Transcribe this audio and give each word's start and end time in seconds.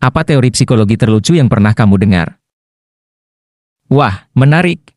Apa 0.00 0.24
teori 0.24 0.48
psikologi 0.48 0.96
terlucu 0.96 1.36
yang 1.36 1.52
pernah 1.52 1.76
kamu 1.76 2.00
dengar? 2.00 2.40
Wah, 3.92 4.32
menarik. 4.32 4.96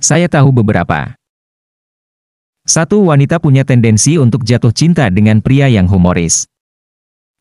Saya 0.00 0.24
tahu 0.24 0.56
beberapa. 0.56 1.20
Satu 2.64 3.12
wanita 3.12 3.36
punya 3.44 3.68
tendensi 3.68 4.16
untuk 4.16 4.40
jatuh 4.40 4.72
cinta 4.72 5.12
dengan 5.12 5.44
pria 5.44 5.68
yang 5.68 5.84
humoris. 5.84 6.48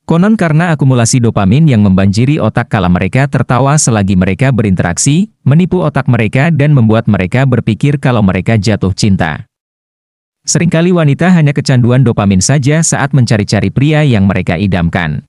Konon 0.03 0.35
karena 0.35 0.75
akumulasi 0.75 1.23
dopamin 1.23 1.63
yang 1.63 1.79
membanjiri 1.79 2.43
otak 2.43 2.67
kala 2.67 2.91
mereka 2.91 3.31
tertawa 3.31 3.79
selagi 3.79 4.19
mereka 4.19 4.51
berinteraksi, 4.51 5.31
menipu 5.47 5.79
otak 5.79 6.11
mereka 6.11 6.51
dan 6.51 6.75
membuat 6.75 7.07
mereka 7.07 7.47
berpikir 7.47 8.03
kalau 8.03 8.19
mereka 8.19 8.59
jatuh 8.59 8.91
cinta. 8.91 9.47
Seringkali 10.43 10.91
wanita 10.91 11.31
hanya 11.31 11.55
kecanduan 11.55 12.03
dopamin 12.03 12.43
saja 12.43 12.83
saat 12.83 13.15
mencari-cari 13.15 13.71
pria 13.71 14.03
yang 14.03 14.27
mereka 14.27 14.59
idamkan. 14.59 15.23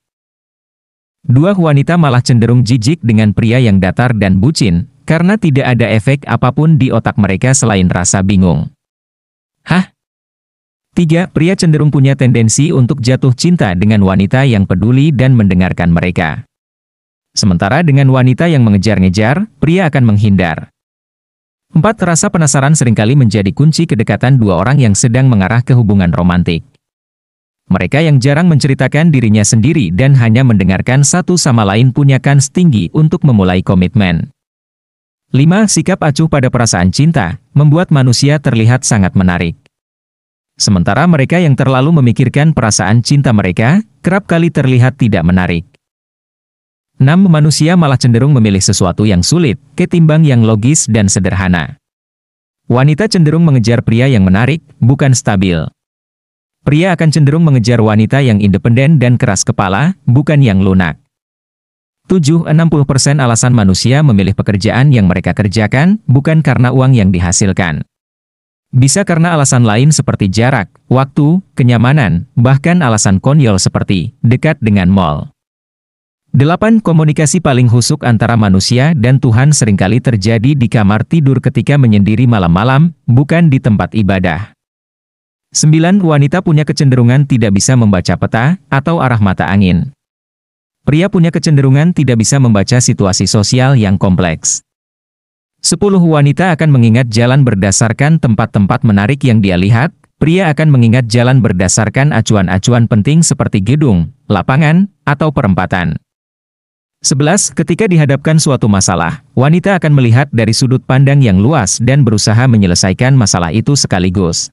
Dua 1.27 1.51
wanita 1.51 1.99
malah 1.99 2.23
cenderung 2.23 2.63
jijik 2.63 3.03
dengan 3.03 3.35
pria 3.35 3.59
yang 3.59 3.83
datar 3.83 4.15
dan 4.15 4.39
bucin, 4.39 4.87
karena 5.03 5.35
tidak 5.35 5.75
ada 5.75 5.91
efek 5.91 6.23
apa 6.23 6.55
pun 6.55 6.79
di 6.79 6.87
otak 6.87 7.19
mereka 7.19 7.51
selain 7.51 7.91
rasa 7.91 8.23
bingung. 8.23 8.71
Hah? 9.67 9.91
Tiga, 10.95 11.27
pria 11.27 11.59
cenderung 11.59 11.91
punya 11.91 12.15
tendensi 12.15 12.71
untuk 12.71 13.03
jatuh 13.03 13.35
cinta 13.35 13.75
dengan 13.75 14.07
wanita 14.07 14.47
yang 14.47 14.63
peduli 14.63 15.11
dan 15.11 15.35
mendengarkan 15.35 15.91
mereka. 15.91 16.47
Sementara 17.35 17.83
dengan 17.83 18.07
wanita 18.07 18.47
yang 18.47 18.63
mengejar-ngejar, 18.63 19.51
pria 19.59 19.91
akan 19.91 20.07
menghindar. 20.07 20.71
Empat, 21.75 22.07
rasa 22.07 22.31
penasaran 22.31 22.71
sering 22.71 22.95
kali 22.95 23.19
menjadi 23.19 23.51
kunci 23.51 23.83
kedekatan 23.83 24.39
dua 24.39 24.63
orang 24.63 24.79
yang 24.79 24.95
sedang 24.95 25.27
mengarah 25.27 25.59
ke 25.59 25.75
hubungan 25.75 26.15
romantik. 26.15 26.63
Mereka 27.67 27.99
yang 27.99 28.23
jarang 28.23 28.47
menceritakan 28.47 29.11
dirinya 29.11 29.43
sendiri 29.43 29.91
dan 29.91 30.15
hanya 30.15 30.47
mendengarkan 30.47 31.03
satu 31.03 31.35
sama 31.35 31.67
lain 31.67 31.91
punya 31.91 32.15
kans 32.15 32.47
tinggi 32.47 32.87
untuk 32.95 33.27
memulai 33.27 33.59
komitmen. 33.59 34.31
5. 35.35 35.67
Sikap 35.67 35.99
acuh 35.99 36.31
pada 36.31 36.47
perasaan 36.47 36.95
cinta, 36.95 37.43
membuat 37.51 37.91
manusia 37.91 38.39
terlihat 38.39 38.87
sangat 38.87 39.11
menarik. 39.19 39.59
Sementara 40.55 41.03
mereka 41.03 41.43
yang 41.43 41.59
terlalu 41.59 41.99
memikirkan 41.99 42.55
perasaan 42.55 43.03
cinta 43.03 43.35
mereka, 43.35 43.83
kerap 43.99 44.23
kali 44.31 44.47
terlihat 44.47 44.95
tidak 44.95 45.27
menarik. 45.27 45.67
6. 47.03 47.03
Manusia 47.27 47.75
malah 47.75 47.99
cenderung 47.99 48.31
memilih 48.31 48.63
sesuatu 48.63 49.03
yang 49.03 49.19
sulit, 49.19 49.59
ketimbang 49.75 50.23
yang 50.23 50.47
logis 50.47 50.87
dan 50.87 51.11
sederhana. 51.11 51.75
Wanita 52.71 53.11
cenderung 53.11 53.43
mengejar 53.43 53.83
pria 53.83 54.07
yang 54.07 54.23
menarik, 54.23 54.63
bukan 54.79 55.11
stabil. 55.11 55.67
Pria 56.67 56.99
akan 56.99 57.15
cenderung 57.15 57.47
mengejar 57.47 57.79
wanita 57.79 58.19
yang 58.19 58.43
independen 58.43 58.99
dan 58.99 59.15
keras 59.15 59.47
kepala, 59.47 59.95
bukan 60.03 60.43
yang 60.43 60.59
lunak. 60.59 60.99
7. 62.11 62.43
60% 62.43 63.23
alasan 63.23 63.55
manusia 63.55 64.03
memilih 64.03 64.35
pekerjaan 64.35 64.91
yang 64.91 65.07
mereka 65.07 65.31
kerjakan, 65.31 66.03
bukan 66.11 66.43
karena 66.43 66.75
uang 66.75 66.91
yang 66.91 67.07
dihasilkan. 67.07 67.87
Bisa 68.75 69.07
karena 69.07 69.39
alasan 69.39 69.63
lain 69.63 69.95
seperti 69.95 70.27
jarak, 70.27 70.67
waktu, 70.91 71.39
kenyamanan, 71.55 72.27
bahkan 72.35 72.83
alasan 72.83 73.23
konyol 73.23 73.63
seperti 73.63 74.11
dekat 74.19 74.59
dengan 74.59 74.91
mall. 74.91 75.31
8. 76.35 76.83
Komunikasi 76.83 77.39
paling 77.39 77.71
husuk 77.71 78.03
antara 78.03 78.35
manusia 78.35 78.91
dan 78.91 79.23
Tuhan 79.23 79.55
sering 79.55 79.79
kali 79.79 80.03
terjadi 80.03 80.51
di 80.51 80.67
kamar 80.67 81.07
tidur 81.07 81.39
ketika 81.39 81.79
menyendiri 81.79 82.27
malam-malam, 82.27 82.91
bukan 83.07 83.47
di 83.47 83.63
tempat 83.63 83.95
ibadah. 83.95 84.56
9. 85.55 86.03
Wanita 86.03 86.43
punya 86.43 86.67
kecenderungan 86.67 87.23
tidak 87.23 87.55
bisa 87.55 87.79
membaca 87.79 88.19
peta 88.19 88.59
atau 88.67 88.99
arah 88.99 89.23
mata 89.23 89.47
angin. 89.47 89.95
Pria 90.83 91.07
punya 91.07 91.31
kecenderungan 91.31 91.95
tidak 91.95 92.19
bisa 92.19 92.35
membaca 92.35 92.79
situasi 92.83 93.27
sosial 93.27 93.79
yang 93.79 93.95
kompleks. 93.95 94.59
Sepuluh 95.63 96.03
wanita 96.03 96.51
akan 96.51 96.69
mengingat 96.71 97.07
jalan 97.07 97.47
berdasarkan 97.47 98.19
tempat-tempat 98.19 98.83
menarik 98.83 99.23
yang 99.23 99.39
dia 99.39 99.55
lihat, 99.55 99.95
pria 100.19 100.51
akan 100.51 100.67
mengingat 100.67 101.07
jalan 101.07 101.39
berdasarkan 101.39 102.11
acuan-acuan 102.11 102.87
penting 102.87 103.23
seperti 103.23 103.63
gedung, 103.63 104.11
lapangan, 104.27 104.91
atau 105.07 105.31
perempatan. 105.31 105.95
11. 107.03 107.55
Ketika 107.55 107.87
dihadapkan 107.87 108.35
suatu 108.35 108.67
masalah, 108.67 109.23
wanita 109.31 109.79
akan 109.79 109.95
melihat 109.95 110.27
dari 110.35 110.51
sudut 110.51 110.83
pandang 110.83 111.23
yang 111.23 111.39
luas 111.39 111.79
dan 111.79 112.03
berusaha 112.03 112.47
menyelesaikan 112.51 113.15
masalah 113.15 113.55
itu 113.55 113.79
sekaligus. 113.79 114.51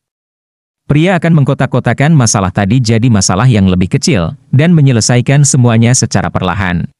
Pria 0.84 1.16
akan 1.16 1.40
mengkotak-kotakan 1.40 2.12
masalah 2.12 2.52
tadi 2.52 2.76
jadi 2.76 3.08
masalah 3.08 3.48
yang 3.48 3.64
lebih 3.72 3.96
kecil, 3.96 4.36
dan 4.52 4.76
menyelesaikan 4.76 5.40
semuanya 5.40 5.96
secara 5.96 6.28
perlahan. 6.28 6.92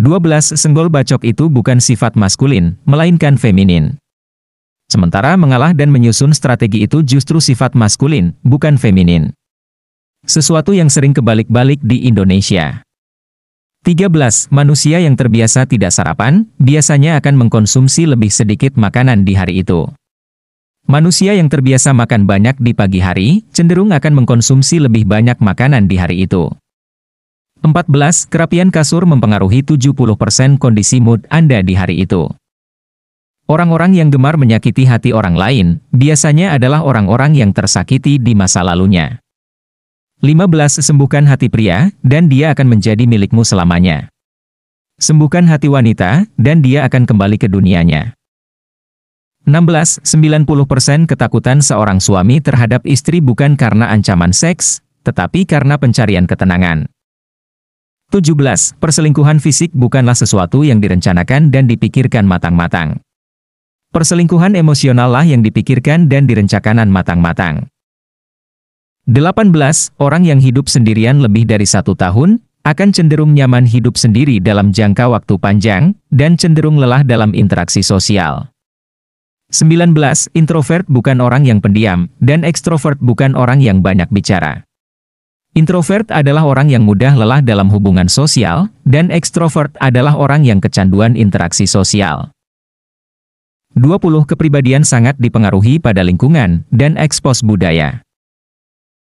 12. 0.00 0.56
Senggol 0.56 0.88
bacok 0.88 1.20
itu 1.20 1.52
bukan 1.52 1.84
sifat 1.84 2.16
maskulin, 2.16 2.80
melainkan 2.88 3.36
feminin. 3.36 4.00
Sementara 4.88 5.36
mengalah 5.36 5.76
dan 5.76 5.92
menyusun 5.92 6.32
strategi 6.32 6.88
itu 6.88 7.04
justru 7.04 7.44
sifat 7.44 7.76
maskulin, 7.76 8.32
bukan 8.40 8.80
feminin. 8.80 9.36
Sesuatu 10.24 10.72
yang 10.72 10.88
sering 10.88 11.12
kebalik-balik 11.12 11.84
di 11.84 12.08
Indonesia. 12.08 12.80
13. 13.84 14.48
Manusia 14.48 15.04
yang 15.04 15.12
terbiasa 15.12 15.68
tidak 15.68 15.92
sarapan, 15.92 16.48
biasanya 16.56 17.20
akan 17.20 17.36
mengkonsumsi 17.36 18.08
lebih 18.08 18.32
sedikit 18.32 18.80
makanan 18.80 19.28
di 19.28 19.36
hari 19.36 19.60
itu. 19.60 19.92
Manusia 20.88 21.36
yang 21.36 21.52
terbiasa 21.52 21.92
makan 21.92 22.24
banyak 22.24 22.56
di 22.64 22.72
pagi 22.72 23.04
hari, 23.04 23.44
cenderung 23.52 23.92
akan 23.92 24.24
mengkonsumsi 24.24 24.80
lebih 24.80 25.04
banyak 25.04 25.36
makanan 25.36 25.84
di 25.84 26.00
hari 26.00 26.24
itu. 26.24 26.48
14. 27.60 28.24
Kerapian 28.32 28.72
kasur 28.72 29.04
mempengaruhi 29.04 29.60
70% 29.60 30.56
kondisi 30.56 30.96
mood 31.04 31.28
Anda 31.28 31.60
di 31.60 31.76
hari 31.76 32.08
itu. 32.08 32.32
Orang-orang 33.52 34.00
yang 34.00 34.08
gemar 34.08 34.40
menyakiti 34.40 34.88
hati 34.88 35.12
orang 35.12 35.36
lain, 35.36 35.84
biasanya 35.92 36.56
adalah 36.56 36.80
orang-orang 36.80 37.36
yang 37.36 37.52
tersakiti 37.52 38.16
di 38.16 38.32
masa 38.32 38.64
lalunya. 38.64 39.20
15. 40.24 40.80
Sembuhkan 40.80 41.28
hati 41.28 41.52
pria, 41.52 41.92
dan 42.00 42.32
dia 42.32 42.56
akan 42.56 42.64
menjadi 42.64 43.04
milikmu 43.04 43.44
selamanya. 43.44 44.08
Sembuhkan 44.96 45.52
hati 45.52 45.68
wanita, 45.68 46.24
dan 46.40 46.64
dia 46.64 46.88
akan 46.88 47.04
kembali 47.04 47.36
ke 47.36 47.52
dunianya. 47.52 48.17
16. 49.48 50.04
90% 50.04 51.08
ketakutan 51.08 51.64
seorang 51.64 52.04
suami 52.04 52.36
terhadap 52.44 52.84
istri 52.84 53.24
bukan 53.24 53.56
karena 53.56 53.88
ancaman 53.88 54.36
seks, 54.36 54.84
tetapi 55.08 55.48
karena 55.48 55.80
pencarian 55.80 56.28
ketenangan. 56.28 56.92
17. 58.12 58.76
Perselingkuhan 58.76 59.40
fisik 59.40 59.72
bukanlah 59.72 60.12
sesuatu 60.12 60.68
yang 60.68 60.84
direncanakan 60.84 61.48
dan 61.48 61.64
dipikirkan 61.64 62.28
matang-matang. 62.28 63.00
Perselingkuhan 63.88 64.52
emosionallah 64.52 65.24
yang 65.24 65.40
dipikirkan 65.40 66.12
dan 66.12 66.28
direncanakan 66.28 66.92
matang-matang. 66.92 67.72
18. 69.08 69.48
Orang 69.96 70.28
yang 70.28 70.44
hidup 70.44 70.68
sendirian 70.68 71.24
lebih 71.24 71.48
dari 71.48 71.64
satu 71.64 71.96
tahun, 71.96 72.44
akan 72.68 72.88
cenderung 72.92 73.32
nyaman 73.32 73.64
hidup 73.64 73.96
sendiri 73.96 74.44
dalam 74.44 74.76
jangka 74.76 75.08
waktu 75.08 75.40
panjang, 75.40 75.96
dan 76.12 76.36
cenderung 76.36 76.76
lelah 76.76 77.00
dalam 77.00 77.32
interaksi 77.32 77.80
sosial. 77.80 78.52
19. 79.48 79.96
Introvert 80.36 80.84
bukan 80.92 81.24
orang 81.24 81.48
yang 81.48 81.64
pendiam, 81.64 82.12
dan 82.20 82.44
ekstrovert 82.44 83.00
bukan 83.00 83.32
orang 83.32 83.64
yang 83.64 83.80
banyak 83.80 84.04
bicara. 84.12 84.68
Introvert 85.56 86.04
adalah 86.12 86.44
orang 86.44 86.68
yang 86.68 86.84
mudah 86.84 87.16
lelah 87.16 87.40
dalam 87.40 87.72
hubungan 87.72 88.12
sosial, 88.12 88.68
dan 88.84 89.08
ekstrovert 89.08 89.72
adalah 89.80 90.20
orang 90.20 90.44
yang 90.44 90.60
kecanduan 90.60 91.16
interaksi 91.16 91.64
sosial. 91.64 92.28
20. 93.72 94.28
Kepribadian 94.28 94.84
sangat 94.84 95.16
dipengaruhi 95.16 95.80
pada 95.80 96.04
lingkungan 96.04 96.68
dan 96.68 97.00
ekspos 97.00 97.40
budaya. 97.40 98.04